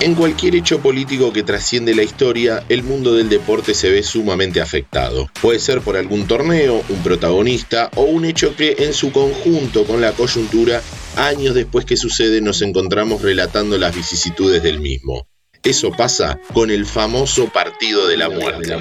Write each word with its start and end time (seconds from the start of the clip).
En 0.00 0.14
cualquier 0.14 0.54
hecho 0.54 0.80
político 0.80 1.30
que 1.30 1.42
trasciende 1.42 1.94
la 1.94 2.02
historia, 2.02 2.64
el 2.70 2.82
mundo 2.82 3.12
del 3.12 3.28
deporte 3.28 3.74
se 3.74 3.90
ve 3.90 4.02
sumamente 4.02 4.62
afectado. 4.62 5.30
Puede 5.42 5.58
ser 5.58 5.82
por 5.82 5.98
algún 5.98 6.26
torneo, 6.26 6.82
un 6.88 7.02
protagonista 7.02 7.90
o 7.96 8.04
un 8.04 8.24
hecho 8.24 8.56
que 8.56 8.76
en 8.78 8.94
su 8.94 9.12
conjunto 9.12 9.84
con 9.84 10.00
la 10.00 10.12
coyuntura, 10.12 10.80
años 11.16 11.54
después 11.54 11.84
que 11.84 11.98
sucede 11.98 12.40
nos 12.40 12.62
encontramos 12.62 13.20
relatando 13.20 13.76
las 13.76 13.94
vicisitudes 13.94 14.62
del 14.62 14.80
mismo. 14.80 15.26
Eso 15.62 15.90
pasa 15.92 16.40
con 16.54 16.70
el 16.70 16.86
famoso 16.86 17.50
partido 17.50 18.08
de 18.08 18.16
la 18.16 18.30
muerte. 18.30 18.76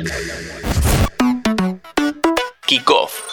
Kickoff 2.65 3.28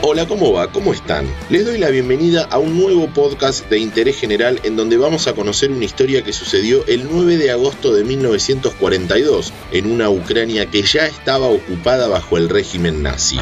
Hola, 0.00 0.28
¿cómo 0.28 0.52
va? 0.52 0.70
¿Cómo 0.70 0.92
están? 0.92 1.26
Les 1.50 1.66
doy 1.66 1.76
la 1.76 1.90
bienvenida 1.90 2.44
a 2.44 2.58
un 2.58 2.78
nuevo 2.78 3.08
podcast 3.08 3.68
de 3.68 3.80
interés 3.80 4.16
general 4.16 4.60
en 4.62 4.76
donde 4.76 4.96
vamos 4.96 5.26
a 5.26 5.32
conocer 5.32 5.72
una 5.72 5.84
historia 5.84 6.22
que 6.22 6.32
sucedió 6.32 6.86
el 6.86 7.08
9 7.10 7.36
de 7.36 7.50
agosto 7.50 7.92
de 7.92 8.04
1942 8.04 9.52
en 9.72 9.90
una 9.90 10.08
Ucrania 10.08 10.66
que 10.66 10.82
ya 10.82 11.04
estaba 11.04 11.48
ocupada 11.48 12.06
bajo 12.06 12.36
el 12.36 12.48
régimen 12.48 13.02
nazi. 13.02 13.40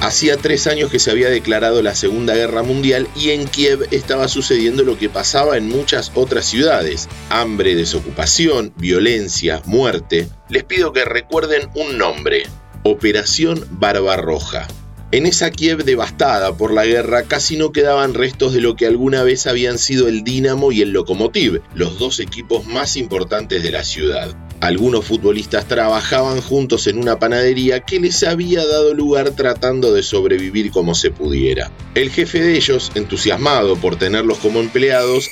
Hacía 0.00 0.38
tres 0.38 0.66
años 0.66 0.90
que 0.90 0.98
se 0.98 1.10
había 1.10 1.28
declarado 1.28 1.82
la 1.82 1.94
Segunda 1.94 2.34
Guerra 2.34 2.62
Mundial 2.62 3.08
y 3.14 3.30
en 3.32 3.46
Kiev 3.46 3.88
estaba 3.90 4.26
sucediendo 4.28 4.84
lo 4.84 4.96
que 4.96 5.10
pasaba 5.10 5.58
en 5.58 5.68
muchas 5.68 6.12
otras 6.14 6.46
ciudades. 6.46 7.10
Hambre, 7.28 7.74
desocupación, 7.74 8.72
violencia, 8.78 9.60
muerte. 9.66 10.28
Les 10.48 10.64
pido 10.64 10.94
que 10.94 11.04
recuerden 11.04 11.68
un 11.74 11.98
nombre, 11.98 12.44
Operación 12.82 13.66
Barbarroja. 13.72 14.66
En 15.12 15.26
esa 15.26 15.50
Kiev 15.50 15.84
devastada 15.84 16.56
por 16.56 16.72
la 16.72 16.86
guerra 16.86 17.24
casi 17.24 17.58
no 17.58 17.72
quedaban 17.72 18.14
restos 18.14 18.54
de 18.54 18.62
lo 18.62 18.74
que 18.74 18.86
alguna 18.86 19.22
vez 19.22 19.46
habían 19.46 19.76
sido 19.76 20.08
el 20.08 20.24
Dinamo 20.24 20.72
y 20.72 20.80
el 20.80 20.92
Lokomotiv, 20.92 21.60
los 21.74 21.98
dos 21.98 22.20
equipos 22.20 22.66
más 22.66 22.96
importantes 22.96 23.62
de 23.62 23.70
la 23.70 23.84
ciudad. 23.84 24.34
Algunos 24.60 25.04
futbolistas 25.04 25.66
trabajaban 25.66 26.40
juntos 26.40 26.86
en 26.86 26.98
una 26.98 27.18
panadería 27.18 27.80
que 27.80 28.00
les 28.00 28.22
había 28.22 28.64
dado 28.64 28.94
lugar 28.94 29.32
tratando 29.32 29.92
de 29.92 30.02
sobrevivir 30.02 30.70
como 30.70 30.94
se 30.94 31.10
pudiera. 31.10 31.70
El 31.94 32.08
jefe 32.08 32.40
de 32.40 32.56
ellos, 32.56 32.92
entusiasmado 32.94 33.76
por 33.76 33.96
tenerlos 33.96 34.38
como 34.38 34.60
empleados, 34.60 35.28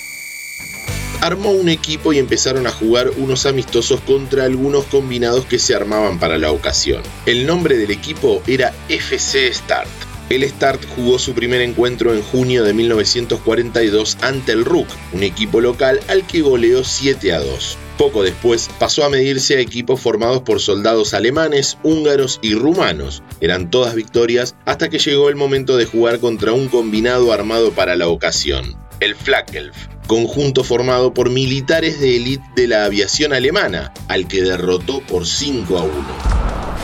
armó 1.21 1.51
un 1.51 1.69
equipo 1.69 2.13
y 2.13 2.19
empezaron 2.19 2.67
a 2.67 2.73
jugar 2.73 3.11
unos 3.17 3.47
amistosos 3.47 4.01
contra 4.01 4.45
algunos 4.45 4.85
combinados 4.85 5.47
que 5.47 5.59
se 5.59 5.75
armaban 5.75 6.19
para 6.19 6.39
la 6.39 6.53
ocasión. 6.53 7.03
El 7.27 7.47
nombre 7.47 7.77
del 7.77 7.91
equipo 7.91 8.43
era 8.47 8.73
FC 8.89 9.53
Start. 9.53 9.89
El 10.31 10.47
Start 10.47 10.85
jugó 10.95 11.19
su 11.19 11.33
primer 11.33 11.63
encuentro 11.63 12.13
en 12.13 12.21
junio 12.21 12.63
de 12.63 12.75
1942 12.75 14.19
ante 14.21 14.53
el 14.53 14.65
RUK, 14.67 14.87
un 15.15 15.23
equipo 15.23 15.63
local 15.63 16.01
al 16.09 16.27
que 16.27 16.43
goleó 16.43 16.85
7 16.85 17.33
a 17.33 17.41
2. 17.41 17.79
Poco 17.97 18.23
después 18.23 18.69
pasó 18.79 19.05
a 19.05 19.09
medirse 19.09 19.57
a 19.57 19.61
equipos 19.61 20.01
formados 20.01 20.43
por 20.43 20.61
soldados 20.61 21.15
alemanes, 21.15 21.79
húngaros 21.83 22.41
y 22.43 22.55
rumanos. 22.55 23.23
Eran 23.41 23.71
todas 23.71 23.95
victorias 23.95 24.55
hasta 24.67 24.91
que 24.91 24.99
llegó 24.99 25.31
el 25.31 25.37
momento 25.37 25.79
de 25.79 25.87
jugar 25.87 26.21
contra 26.21 26.53
un 26.53 26.69
combinado 26.69 27.33
armado 27.33 27.73
para 27.73 27.97
la 27.97 28.09
ocasión, 28.09 28.77
el 29.01 29.17
Flakelf 29.17 29.98
conjunto 30.09 30.65
formado 30.65 31.15
por 31.15 31.31
militares 31.31 32.01
de 32.01 32.17
élite 32.17 32.45
de 32.57 32.67
la 32.67 32.85
aviación 32.85 33.33
alemana, 33.33 33.93
al 34.09 34.27
que 34.27 34.43
derrotó 34.43 35.01
por 35.03 35.27
5 35.27 35.79
a 35.79 35.83
1. 35.83 35.93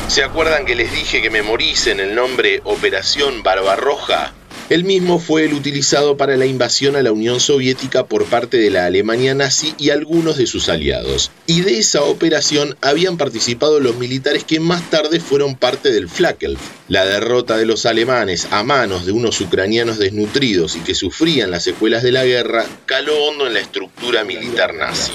¿Se 0.06 0.22
acuerdan 0.22 0.67
que 0.67 0.77
les 0.77 0.92
dije 0.92 1.22
que 1.22 1.30
memoricen 1.30 1.98
el 1.98 2.14
nombre 2.14 2.61
Operación 2.64 3.42
Barbarroja? 3.42 4.34
El 4.70 4.84
mismo 4.84 5.19
fue 5.19 5.45
el 5.45 5.53
utilizado 5.53 6.17
para 6.17 6.39
la 6.39 6.47
invasión 6.47 6.97
a 6.97 7.03
la 7.03 7.12
Unión 7.12 7.39
Soviética 7.39 8.07
por 8.07 8.25
parte 8.25 8.57
de 8.57 8.70
la 8.70 8.87
Alemania 8.87 9.34
nazi 9.34 9.75
y 9.79 9.91
algunos 9.91 10.39
de 10.39 10.47
sus 10.47 10.70
aliados. 10.70 11.31
Y 11.47 11.61
de 11.61 11.79
esa 11.79 12.03
operación 12.03 12.75
habían 12.81 13.19
participado 13.19 13.79
los 13.79 13.97
militares 13.97 14.42
que 14.42 14.61
más 14.61 14.89
tarde 14.89 15.20
fueron 15.20 15.55
parte 15.55 15.92
del 15.92 16.08
Flakel. 16.08 16.57
La 16.89 17.05
derrota 17.05 17.58
de 17.58 17.67
los 17.67 17.85
alemanes 17.85 18.48
a 18.53 18.63
manos 18.63 19.05
de 19.05 19.13
unos 19.13 19.39
ucranianos 19.42 19.98
desnutridos 19.98 20.77
y 20.77 20.80
que 20.80 20.95
sufrían 20.95 21.51
las 21.51 21.64
secuelas 21.64 22.03
de 22.03 22.13
la 22.13 22.24
guerra 22.24 22.64
caló 22.86 23.23
hondo 23.24 23.47
en 23.47 23.55
la 23.55 23.61
estructura 23.61 24.24
militar 24.24 24.74
nazi. 24.74 25.13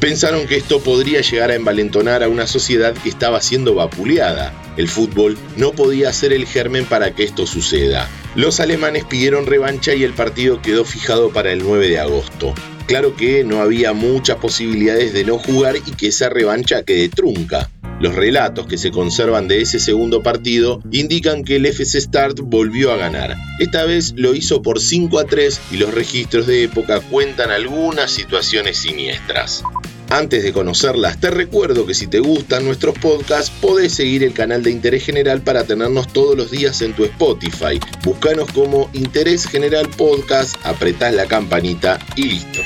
Pensaron 0.00 0.46
que 0.46 0.56
esto 0.56 0.80
podría 0.80 1.20
llegar 1.20 1.50
a 1.50 1.56
envalentonar 1.56 2.22
a 2.22 2.28
una 2.28 2.46
sociedad 2.46 2.94
que 2.94 3.10
estaba 3.10 3.42
siendo 3.42 3.74
vapuleada. 3.74 4.54
El 4.78 4.88
fútbol 4.88 5.36
no 5.58 5.72
podía 5.72 6.10
ser 6.14 6.32
el 6.32 6.46
germen 6.46 6.86
para 6.86 7.14
que 7.14 7.22
esto 7.22 7.46
suceda. 7.46 8.08
Los 8.34 8.60
alemanes 8.60 9.04
pidieron 9.04 9.44
revancha 9.44 9.94
y 9.94 10.02
el 10.02 10.14
partido 10.14 10.62
quedó 10.62 10.86
fijado 10.86 11.30
para 11.34 11.52
el 11.52 11.62
9 11.62 11.90
de 11.90 11.98
agosto. 11.98 12.54
Claro 12.86 13.14
que 13.14 13.44
no 13.44 13.60
había 13.60 13.92
muchas 13.92 14.38
posibilidades 14.38 15.12
de 15.12 15.24
no 15.24 15.36
jugar 15.36 15.76
y 15.76 15.90
que 15.90 16.08
esa 16.08 16.30
revancha 16.30 16.82
quede 16.82 17.10
trunca. 17.10 17.68
Los 18.00 18.14
relatos 18.14 18.66
que 18.66 18.78
se 18.78 18.90
conservan 18.90 19.48
de 19.48 19.60
ese 19.60 19.78
segundo 19.78 20.22
partido 20.22 20.80
indican 20.90 21.44
que 21.44 21.56
el 21.56 21.66
FC 21.66 22.00
Start 22.00 22.38
volvió 22.40 22.90
a 22.92 22.96
ganar. 22.96 23.36
Esta 23.58 23.84
vez 23.84 24.14
lo 24.16 24.34
hizo 24.34 24.62
por 24.62 24.80
5 24.80 25.18
a 25.18 25.26
3 25.26 25.60
y 25.72 25.76
los 25.76 25.92
registros 25.92 26.46
de 26.46 26.64
época 26.64 27.00
cuentan 27.00 27.50
algunas 27.50 28.10
situaciones 28.10 28.78
siniestras. 28.78 29.62
Antes 30.10 30.42
de 30.42 30.52
conocerlas, 30.52 31.20
te 31.20 31.30
recuerdo 31.30 31.86
que 31.86 31.94
si 31.94 32.08
te 32.08 32.18
gustan 32.18 32.64
nuestros 32.64 32.98
podcasts, 32.98 33.48
podés 33.48 33.94
seguir 33.94 34.24
el 34.24 34.32
canal 34.32 34.60
de 34.64 34.72
Interés 34.72 35.04
General 35.04 35.40
para 35.40 35.62
tenernos 35.62 36.12
todos 36.12 36.36
los 36.36 36.50
días 36.50 36.82
en 36.82 36.94
tu 36.94 37.04
Spotify. 37.04 37.78
Búscanos 38.02 38.50
como 38.50 38.90
Interés 38.92 39.46
General 39.46 39.88
Podcast, 39.88 40.56
apretás 40.64 41.14
la 41.14 41.26
campanita 41.26 42.00
y 42.16 42.24
listo. 42.24 42.58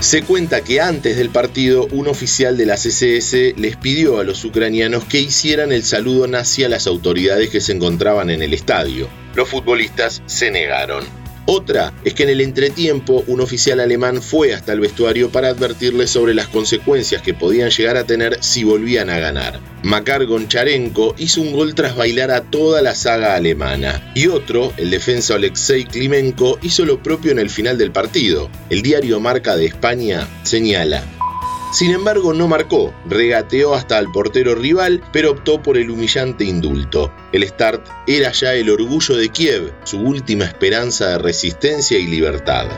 Se 0.00 0.22
cuenta 0.22 0.62
que 0.62 0.80
antes 0.80 1.18
del 1.18 1.28
partido 1.28 1.86
un 1.90 2.08
oficial 2.08 2.56
de 2.56 2.64
la 2.64 2.76
CSS 2.76 3.58
les 3.58 3.76
pidió 3.76 4.20
a 4.20 4.24
los 4.24 4.42
ucranianos 4.46 5.04
que 5.04 5.20
hicieran 5.20 5.70
el 5.72 5.82
saludo 5.82 6.26
nazi 6.26 6.64
a 6.64 6.70
las 6.70 6.86
autoridades 6.86 7.50
que 7.50 7.60
se 7.60 7.72
encontraban 7.72 8.30
en 8.30 8.40
el 8.40 8.54
estadio. 8.54 9.06
Los 9.34 9.50
futbolistas 9.50 10.22
se 10.24 10.50
negaron. 10.50 11.27
Otra 11.50 11.94
es 12.04 12.12
que 12.12 12.24
en 12.24 12.28
el 12.28 12.42
entretiempo 12.42 13.24
un 13.26 13.40
oficial 13.40 13.80
alemán 13.80 14.20
fue 14.20 14.52
hasta 14.52 14.74
el 14.74 14.80
vestuario 14.80 15.30
para 15.30 15.48
advertirles 15.48 16.10
sobre 16.10 16.34
las 16.34 16.46
consecuencias 16.48 17.22
que 17.22 17.32
podían 17.32 17.70
llegar 17.70 17.96
a 17.96 18.04
tener 18.04 18.36
si 18.44 18.64
volvían 18.64 19.08
a 19.08 19.18
ganar. 19.18 19.58
Makar 19.82 20.26
Goncharenko 20.26 21.14
hizo 21.16 21.40
un 21.40 21.52
gol 21.52 21.74
tras 21.74 21.96
bailar 21.96 22.32
a 22.32 22.42
toda 22.42 22.82
la 22.82 22.94
saga 22.94 23.34
alemana. 23.34 24.12
Y 24.14 24.26
otro, 24.26 24.74
el 24.76 24.90
defensa 24.90 25.36
Alexei 25.36 25.86
Klimenko, 25.86 26.58
hizo 26.60 26.84
lo 26.84 27.02
propio 27.02 27.32
en 27.32 27.38
el 27.38 27.48
final 27.48 27.78
del 27.78 27.92
partido. 27.92 28.50
El 28.68 28.82
diario 28.82 29.18
Marca 29.18 29.56
de 29.56 29.64
España 29.64 30.28
señala, 30.42 31.02
sin 31.72 31.90
embargo, 31.90 32.32
no 32.32 32.48
marcó, 32.48 32.94
regateó 33.06 33.74
hasta 33.74 33.98
al 33.98 34.10
portero 34.10 34.54
rival, 34.54 35.02
pero 35.12 35.32
optó 35.32 35.62
por 35.62 35.76
el 35.76 35.90
humillante 35.90 36.44
indulto. 36.44 37.12
El 37.32 37.46
Start 37.46 37.86
era 38.06 38.32
ya 38.32 38.54
el 38.54 38.70
orgullo 38.70 39.16
de 39.16 39.28
Kiev, 39.28 39.72
su 39.84 39.98
última 40.00 40.44
esperanza 40.44 41.10
de 41.10 41.18
resistencia 41.18 41.98
y 41.98 42.06
libertad. 42.06 42.68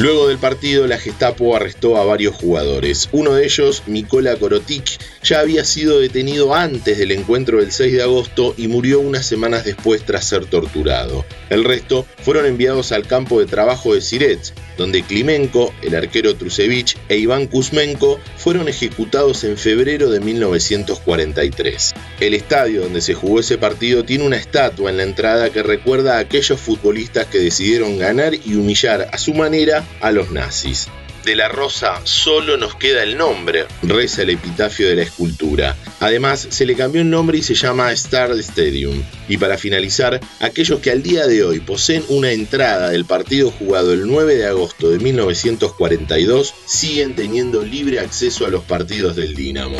Luego 0.00 0.28
del 0.28 0.38
partido, 0.38 0.86
la 0.86 0.96
Gestapo 0.96 1.54
arrestó 1.54 1.98
a 1.98 2.06
varios 2.06 2.34
jugadores. 2.34 3.10
Uno 3.12 3.34
de 3.34 3.44
ellos, 3.44 3.82
Mikola 3.86 4.34
Korotik, 4.36 4.98
ya 5.22 5.40
había 5.40 5.62
sido 5.62 6.00
detenido 6.00 6.54
antes 6.54 6.96
del 6.96 7.12
encuentro 7.12 7.60
del 7.60 7.70
6 7.70 7.92
de 7.92 8.02
agosto 8.02 8.54
y 8.56 8.68
murió 8.68 9.00
unas 9.00 9.26
semanas 9.26 9.66
después 9.66 10.06
tras 10.06 10.24
ser 10.24 10.46
torturado. 10.46 11.26
El 11.50 11.64
resto 11.64 12.06
fueron 12.24 12.46
enviados 12.46 12.92
al 12.92 13.06
campo 13.06 13.40
de 13.40 13.46
trabajo 13.46 13.92
de 13.92 14.00
Sirets, 14.00 14.54
donde 14.76 15.02
Klimenko, 15.02 15.74
el 15.82 15.94
arquero 15.94 16.36
Trusevich 16.36 16.96
e 17.08 17.16
Iván 17.16 17.46
Kuzmenko 17.46 18.18
fueron 18.36 18.68
ejecutados 18.68 19.44
en 19.44 19.56
febrero 19.56 20.10
de 20.10 20.20
1943. 20.20 21.94
El 22.20 22.34
estadio 22.34 22.82
donde 22.82 23.00
se 23.00 23.14
jugó 23.14 23.40
ese 23.40 23.58
partido 23.58 24.04
tiene 24.04 24.24
una 24.24 24.36
estatua 24.36 24.90
en 24.90 24.96
la 24.98 25.02
entrada 25.02 25.50
que 25.50 25.62
recuerda 25.62 26.16
a 26.16 26.20
aquellos 26.20 26.60
futbolistas 26.60 27.26
que 27.26 27.38
decidieron 27.38 27.98
ganar 27.98 28.34
y 28.34 28.54
humillar 28.54 29.08
a 29.12 29.18
su 29.18 29.34
manera 29.34 29.86
a 30.00 30.10
los 30.10 30.30
nazis. 30.30 30.88
De 31.24 31.36
la 31.36 31.48
rosa 31.48 32.00
solo 32.04 32.56
nos 32.56 32.74
queda 32.76 33.02
el 33.02 33.18
nombre, 33.18 33.66
reza 33.82 34.22
el 34.22 34.30
epitafio 34.30 34.88
de 34.88 34.96
la 34.96 35.02
escultura. 35.02 35.76
Además, 36.00 36.46
se 36.48 36.64
le 36.64 36.74
cambió 36.74 37.02
el 37.02 37.10
nombre 37.10 37.36
y 37.36 37.42
se 37.42 37.54
llama 37.54 37.92
Star 37.92 38.30
Stadium. 38.38 39.02
Y 39.28 39.36
para 39.36 39.58
finalizar, 39.58 40.18
aquellos 40.40 40.80
que 40.80 40.90
al 40.90 41.02
día 41.02 41.26
de 41.26 41.44
hoy 41.44 41.60
poseen 41.60 42.02
una 42.08 42.32
entrada 42.32 42.88
del 42.88 43.04
partido 43.04 43.50
jugado 43.50 43.92
el 43.92 44.06
9 44.06 44.34
de 44.36 44.46
agosto 44.46 44.88
de 44.88 44.98
1942 44.98 46.54
siguen 46.64 47.14
teniendo 47.14 47.62
libre 47.62 48.00
acceso 48.00 48.46
a 48.46 48.50
los 48.50 48.64
partidos 48.64 49.14
del 49.14 49.34
Dinamo. 49.34 49.76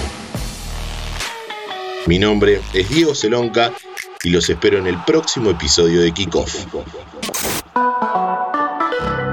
Mi 2.07 2.19
nombre 2.19 2.61
es 2.75 2.91
Diego 2.91 3.15
Celonca 3.15 3.73
y 4.23 4.29
los 4.29 4.51
espero 4.51 4.79
en 4.79 4.87
el 4.87 5.03
próximo 5.05 5.51
episodio 5.51 6.03
de 6.03 6.13
Kickoff. 6.13 6.67